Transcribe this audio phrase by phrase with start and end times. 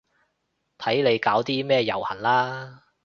[0.79, 2.85] 睇你搞啲咩遊行啦